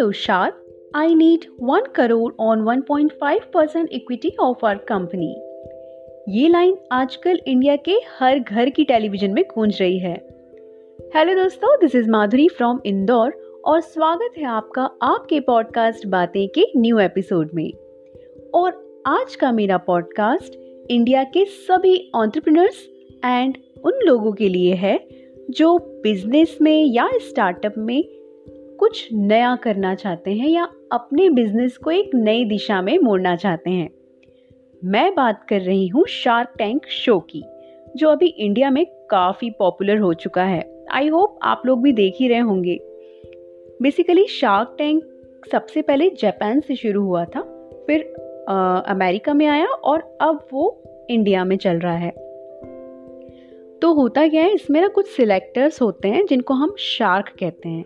Hello 0.00 0.12
Shad, 0.12 0.52
I 0.94 1.14
need 1.14 1.42
1 1.58 1.82
crore 1.98 2.32
on 2.38 2.60
1.5% 2.64 3.90
equity 3.92 4.30
of 4.40 4.62
our 4.64 4.78
company. 4.92 5.32
ये 6.28 6.48
line 6.48 6.76
आजकल 6.92 7.40
India 7.46 7.76
के 7.76 7.96
हर 8.18 8.38
घर 8.38 8.70
की 8.70 8.84
टेलीविज़न 8.84 9.30
में 9.30 9.44
गूंज 9.44 9.78
रही 9.80 9.98
है। 9.98 10.14
हेलो 11.16 11.42
दोस्तों 11.42 11.76
this 11.76 11.94
is 11.94 12.10
Madhuri 12.10 12.48
from 12.48 12.80
Indore 12.86 13.60
और 13.64 13.80
स्वागत 13.80 14.38
है 14.38 14.44
आपका 14.44 14.90
आपके 15.02 15.40
पॉडकास्ट 15.40 16.06
बातें 16.06 16.48
के 16.48 16.66
न्यू 16.76 16.98
एपिसोड 16.98 17.50
में। 17.54 17.72
और 18.54 19.02
आज 19.06 19.36
का 19.36 19.52
मेरा 19.52 19.76
पॉडकास्ट 19.76 20.54
इंडिया 20.90 21.24
के 21.24 21.44
सभी 21.44 22.10
ऑन्टरप्रिनर्स 22.14 22.88
एंड 23.24 23.56
उन 23.84 23.92
लोगों 24.04 24.32
के 24.32 24.48
लिए 24.48 24.74
है 24.74 25.08
जो 25.50 25.78
बिज़नेस 25.78 26.58
में 26.62 26.84
या 26.84 27.10
स्टार्टअप 27.14 27.74
में 27.78 28.04
कुछ 28.80 29.08
नया 29.12 29.56
करना 29.56 29.94
चाहते 29.94 30.30
हैं 30.30 30.48
या 30.48 30.68
अपने 30.92 31.28
बिज़नेस 31.30 31.76
को 31.76 31.90
एक 31.90 32.10
नई 32.14 32.44
दिशा 32.44 32.82
में 32.82 32.98
मोड़ना 32.98 33.36
चाहते 33.36 33.70
हैं। 33.70 33.88
मैं 34.84 35.14
बात 35.14 35.44
कर 35.48 35.60
रही 35.60 35.86
हूँ 35.88 36.04
शार्क 36.06 36.54
टैंक 36.58 36.86
शो 36.86 37.18
की 37.20 37.42
जो 37.96 38.08
अभी 38.08 38.26
इंडिया 38.26 38.70
में 38.70 38.84
काफ़ी 39.10 39.50
पॉपुलर 39.50 39.98
हो 39.98 40.14
चुका 40.14 40.44
है। 40.44 40.84
आई 40.92 41.08
होप 41.08 41.38
आप 41.42 41.62
लोग 41.66 41.82
भी 41.82 41.92
देख 41.92 42.14
ही 42.20 42.28
रहे 42.28 42.38
होंगे। 42.38 42.78
बेसिकली 43.82 44.24
शार्क 44.24 44.74
टैंक 44.78 45.04
सबसे 45.52 45.82
पहले 45.82 46.10
जापान 46.10 46.60
से 46.60 46.76
शुरू 46.76 47.02
हुआ 47.02 47.24
था 47.24 47.40
फिर 47.86 48.14
आ, 48.48 48.78
अमेरिका 48.78 49.34
में 49.34 49.46
आया 49.46 49.66
और 49.66 50.18
अब 50.20 50.46
वो 50.52 50.82
इंडिया 51.10 51.44
में 51.44 51.56
चल 51.56 51.78
रहा 51.78 51.96
है। 51.96 52.10
तो 53.78 53.92
होता 53.92 54.28
क्या 54.28 54.42
है 54.42 54.54
इसमें 54.54 54.80
ना 54.80 54.88
कुछ 54.88 55.06
सिलेक्टर्स 55.06 55.82
होते 55.82 56.08
हैं 56.08 56.26
जिनको 56.26 56.54
हम 56.54 56.74
शार्क 56.78 57.28
कहते 57.40 57.68
हैं। 57.68 57.84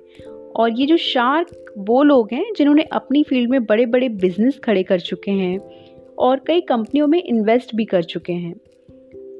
और 0.56 0.70
ये 0.70 0.86
जो 0.86 0.96
शार्क, 0.96 1.74
वो 1.78 2.02
लोग 2.02 2.28
हैं 2.32 2.52
जिन्होंने 2.56 2.82
अपनी 2.82 3.22
फ़ील्ड 3.22 3.50
में 3.50 3.64
बड़े 3.64 3.86
बड़े 3.86 4.08
बिज़नेस 4.08 4.58
खड़े 4.58 4.82
कर 4.82 5.00
चुके 5.00 5.30
हैं 5.30 5.60
और 6.18 6.40
कई 6.46 6.60
कंपनियों 6.60 7.06
में 7.06 7.22
इन्वेस्ट 7.22 7.74
भी 7.74 7.84
कर 7.84 8.02
चुके 8.02 8.32
हैं। 8.32 8.54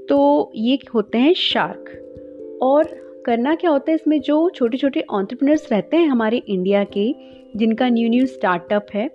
तो 0.09 0.53
ये 0.57 0.79
होते 0.95 1.19
हैं 1.19 1.35
शार्क। 1.35 2.01
और 2.62 3.05
करना 3.27 3.55
क्या 3.55 3.70
होता 3.70 3.91
है 3.91 3.95
इसमें 3.95 4.20
जो 4.20 4.51
छोटे 4.51 4.77
छोटे 4.77 5.05
ऑन्टरप्रनर्स 5.11 5.73
रहते 5.73 5.97
हैं 5.97 6.07
हमारे 6.07 6.37
इंडिया 6.37 6.85
के, 6.85 7.15
जिनका 7.57 7.89
न्यू 7.89 8.09
न्यू 8.09 8.27
स्टार्टअप 8.27 8.87
है, 8.95 9.11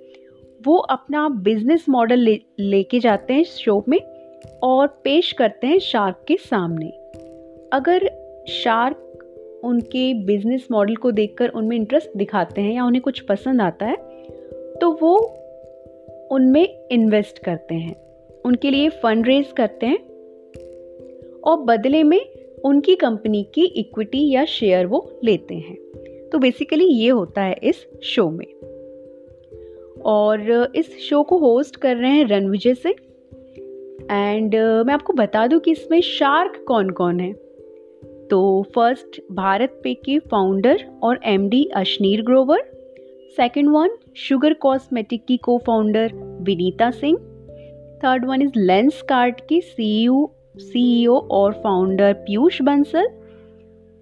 वो 0.66 0.78
अपना 0.78 1.30
बिज़नेस 1.30 1.86
मॉडल 1.90 2.20
ले, 2.20 2.42
लेके 2.60 3.00
जाते 3.00 3.34
हैं 3.34 3.44
शो 3.44 3.86
में 3.90 4.00
और 4.64 4.88
पेश 4.88 5.32
करते 5.32 5.68
हैं 5.68 5.80
शार्क 5.80 6.26
के 6.28 6.38
सामने। 6.38 6.88
अगर 7.74 8.12
शार्क 8.50 9.09
उनके 9.64 10.14
बिज़नेस 10.14 10.68
मॉडल 10.72 10.96
को 10.96 11.12
देखकर 11.12 11.50
उनमें 11.50 11.78
इंटरेस्ट 11.78 12.10
दिखाते 12.18 12.62
हैं 12.62 12.74
या 12.74 12.86
उन्हें 12.86 13.02
कुछ 13.02 13.20
पसंद 13.20 13.62
आता 13.62 13.86
है 13.86 13.96
तो 14.82 14.92
वो 15.02 15.16
उनमें 16.32 16.88
इन्वेस्ट 16.92 17.40
करते 17.40 17.76
हैं। 17.76 17.96
उनके 18.46 18.70
लिए 18.70 18.90
फंड 18.90 19.28
रेज 19.28 19.52
करते 19.58 19.86
हैं 19.86 20.00
और 21.40 21.58
बदले 21.58 22.04
में 22.04 22.22
उनकी 22.66 22.96
कंपनी 22.96 23.44
की 23.44 23.66
इक्विटी 23.66 24.32
या 24.32 24.46
शेयर 24.46 24.86
वो 24.86 25.20
लेते 25.24 25.56
हैं। 25.56 25.76
तो 26.30 26.38
बेसिकली 26.38 26.86
ये 26.86 27.10
होता 27.10 27.42
है 27.42 27.56
इस 27.64 27.88
शो 28.04 28.30
में। 28.30 28.46
और 30.06 30.72
इस 30.76 30.98
शो 31.00 31.24
को 31.24 31.38
होस्ट 31.38 31.76
कर 31.76 31.96
रहे 31.96 32.12
हैं 32.12 32.26
रणविजय 32.26 32.74
सिंह। 32.74 32.96
एंड 34.12 34.56
मैं 34.56 34.94
आपको 34.94 35.14
बता 35.14 35.48
दूँ 35.48 35.60
कि 35.60 35.72
इसमें 35.72 36.02
शार्क 36.02 36.66
कौन 36.68 36.90
कौन 36.90 37.20
है। 37.20 37.49
तो 38.30 38.64
फ़र्स्ट 38.76 39.22
भारत 39.32 39.80
पे 39.84 39.94
के 39.94 40.20
फाउंडर 40.20 40.86
और 41.04 41.20
MD 41.26 41.64
Ashneer 41.76 42.22
Grover 42.22 42.62
second 43.38 43.70
one 43.70 43.90
Sugar 44.16 44.54
cosmetic 44.54 45.26
की 45.26 45.38
cofounder 45.58 46.14
Vineeta 46.42 46.92
Singh 46.92 47.18
third 48.04 48.26
one 48.26 48.42
is 48.42 48.60
Lenskart 49.02 49.42
की 49.50 49.62
सीईओ 49.62 50.26
सीईओ 50.58 51.16
और 51.32 51.54
founder 51.54 52.14
Peyush 52.14 52.62
Bansal 52.62 53.08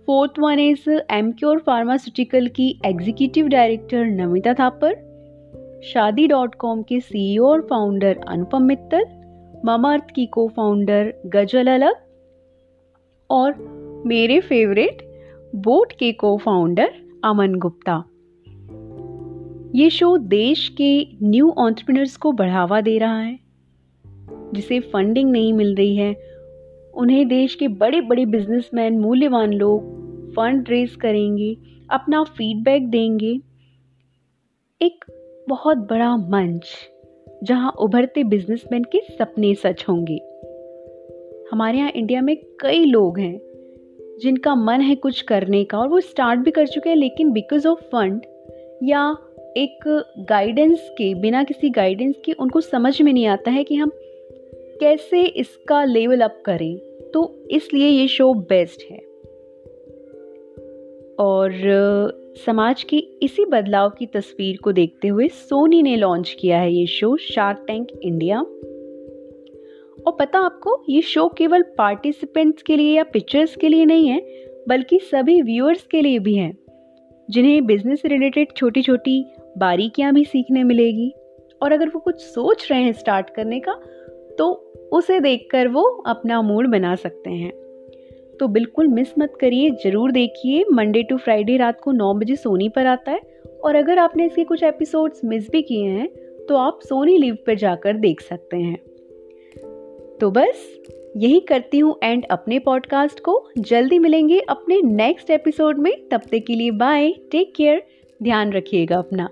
fourth 0.08 0.40
one 0.40 0.60
is 0.60 0.90
Emcure 1.32 1.60
pharmaceutical 1.60 2.48
की 2.48 2.70
executive 2.86 3.48
director 3.48 4.06
Namita 4.06 4.54
Thapar, 4.54 4.94
Shaadi 5.84 6.28
dot 6.28 6.56
com 6.56 6.82
के 6.82 7.00
CEO 7.00 7.46
और 7.46 7.62
founder 7.62 8.20
Anupam 8.28 8.64
Mittal 8.64 9.06
Mamaearth 9.66 10.12
की 10.16 10.26
को 10.26 10.48
founder 10.48 11.14
गज़ल 11.26 11.68
अलग 11.68 11.96
और 13.30 13.54
मेरे 14.06 14.40
फेवरेट 14.40 15.02
बोट 15.56 15.92
के 15.92 16.12
को 16.12 16.38
फाउंडर 16.38 16.94
अमन 17.24 17.56
गुप्ता। 17.56 18.04
ये 19.76 19.90
शो 19.90 20.18
देश 20.18 20.68
के 20.70 21.08
न्यू 21.24 21.50
ऑन्टरप्रिनर्स 21.58 22.18
को 22.18 22.32
बढ़ावा 22.32 22.82
दे 22.82 22.98
रहा 22.98 23.20
है, 23.20 23.40
जिसे 24.54 24.80
फंडिंग 24.80 25.32
नहीं 25.32 25.54
मिल 25.54 25.76
रही 25.76 25.96
है। 25.96 26.14
उन्हें 26.94 27.28
देश 27.28 27.56
के 27.56 27.68
बड़े 27.68 28.02
बड़े 28.02 28.26
बिजनेसमैन 28.26 29.00
मूल्यवान 29.00 29.54
लोग 29.54 29.96
फंड 30.34 30.70
रेज 30.70 30.96
करेंगे, 30.96 31.58
अपना 31.90 32.24
फीडबैक 32.24 32.90
देंगे। 32.90 33.40
एक 34.82 35.06
बहुत 35.50 35.78
बड़ा 35.78 36.16
मंच, 36.18 36.70
जहाँ 37.44 37.72
उभरते 37.72 38.24
बिजनेसमैन 38.24 38.84
के 38.84 39.02
सपने 39.10 39.56
सच 39.56 39.86
होंगे। 39.90 40.20
हमारे 41.52 41.78
यहाँ 41.78 41.92
इंडिया 41.92 42.22
में 42.22 42.36
कई 42.60 42.86
लोग 42.86 43.20
हैं 43.20 43.47
जिनका 44.22 44.56
मन 44.56 44.82
है 44.82 44.96
कुछ 44.96 45.22
करने 45.22 45.64
का, 45.64 45.80
और 45.80 45.88
वो 45.88 46.00
स्टार्ट 46.00 46.40
भी 46.40 46.52
कर 46.52 46.68
चुके 46.68 46.90
हैं, 46.90 46.96
लेकिन 46.96 47.32
बिकॉज़ 47.32 47.68
ऑफ़ 47.68 47.82
फंड 47.82 48.22
या 48.84 49.16
एक 49.58 50.04
गाइडेंस 50.20 50.90
के, 50.90 51.14
बिना 51.14 51.44
किसी 51.44 51.70
गाइडेंस 51.70 52.16
के, 52.26 52.32
उनको 52.32 52.62
समझ 52.62 53.02
में 53.02 53.14
नहीं 53.14 53.26
आता 53.26 53.52
है 53.52 53.64
कि 53.64 53.76
हम 53.76 53.92
कैसे 54.80 55.26
इसका 55.26 55.84
लेवल 55.84 56.22
अप 56.22 56.44
करें। 56.46 56.78
तो 57.14 57.36
इसलिए 57.52 57.88
ये 57.88 58.08
शो 58.08 58.34
बेस्ट 58.34 58.92
है। 58.92 58.98
और 61.20 61.52
समाज 62.46 62.84
के 62.84 62.98
इसी 62.98 63.46
बदलाव 63.46 63.90
की 63.90 64.06
तस्वीर 64.06 64.58
को 64.58 64.72
देखते 64.72 65.08
हुए 65.08 65.28
सोनी 65.28 65.82
ने 65.82 65.96
लॉन्च 65.96 66.38
किया 66.40 66.60
है 66.60 66.74
ये 66.74 66.86
शो 66.86 67.18
शार्क 67.18 67.64
टैंक 67.68 67.88
इंडिया 68.04 68.46
और 70.08 70.16
पता 70.20 70.40
आपको, 70.40 70.84
ये 70.90 71.02
शो 71.02 71.28
केवल 71.28 71.62
पार्टिसिपेंट्स 71.78 72.64
के 72.64 72.76
लिए 72.78 72.96
या 72.96 73.04
पिक्चर्स 73.04 73.56
के 73.56 73.70
लिए 73.70 73.86
नहीं 73.86 74.08
है, 74.08 74.20
बल्कि 74.68 75.00
सभी 75.02 75.42
व्यूअर्स 75.42 75.86
के 75.88 76.02
लिए 76.02 76.20
भी 76.20 76.36
हैं, 76.36 76.58
जिन्हें 77.30 77.66
बिज़नेस 77.66 78.02
रिलेटेड 78.06 78.54
छोटी 78.56 78.82
छोटी 78.82 79.24
बारीकियाँ 79.58 80.14
भी 80.14 80.24
सीखने 80.26 80.64
मिलेगी। 80.64 81.12
और 81.62 81.72
अगर 81.72 81.90
वो 81.90 82.00
कुछ 82.00 82.22
सोच 82.22 82.68
रहे 82.72 82.82
हैं 82.82 82.94
स्टार्ट 82.94 83.30
करने 83.30 83.60
का 83.60 83.74
तो 84.38 84.50
उसे 84.94 85.20
देखकर 85.20 85.68
वो 85.68 85.84
अपना 86.08 86.42
मूड 86.42 86.68
बना 86.68 86.96
सकते 86.96 87.30
हैं। 87.30 87.52
तो 88.40 88.48
बिल्कुल 88.48 88.88
मिस 88.88 89.14
मत 89.20 89.34
करिए, 89.42 89.70
ज़रूर 89.84 90.12
देखिए। 90.12 90.66
मंडे 90.74 91.04
टू 91.04 91.18
फ्राइडे 91.18 91.58
रात 91.58 91.80
को 91.82 91.92
नौ 91.92 92.14
बजे 92.14 92.36
सोनी 92.36 92.70
पर 92.70 92.86
आता 92.88 93.12
है। 93.12 93.20
और 93.64 93.76
अगर 93.76 94.00
आपने 94.00 94.26
इसके 94.26 94.44
कुछ 94.44 94.64
एपिसोड्स 94.64 95.22
मिस 95.26 95.50
भी 95.52 95.62
किए 95.62 95.90
हैं 95.90 96.08
तो 96.46 96.56
आप 96.58 96.80
सोनी 96.84 97.18
लिव 97.18 97.38
पर 97.48 97.56
जाकर 97.56 97.98
देख 97.98 98.22
सकते 98.22 98.58
हैं। 98.58 98.78
तो 100.22 100.32
बस, 100.32 100.84
यही 101.18 101.40
करती 101.40 101.80
हूँ 101.80 102.00
एंड 102.04 102.26
अपने 102.32 102.60
पॉडकास्ट 102.60 103.20
को। 103.20 103.50
जल्दी 103.58 104.00
मिलेंगे 104.00 104.40
अपने 104.40 104.82
नेक्स्ट 104.82 105.30
एपिसोड 105.30 105.80
में। 105.80 106.08
तब 106.10 106.22
तक 106.22 106.44
के 106.48 106.56
लिए 106.56 106.72
बाय 106.72 107.12
टेक 107.32 107.54
केयर 107.56 107.84
ध्यान 108.24 108.54
रखिएगा 108.54 108.98
अपना। 108.98 109.24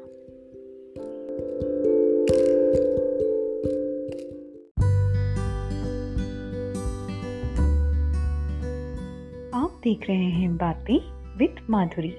आप 9.60 9.82
देख 9.84 10.08
रहे 10.10 10.18
हैं 10.18 10.56
बातें 10.58 11.00
विद 11.38 11.56
माधुरी। 11.70 12.14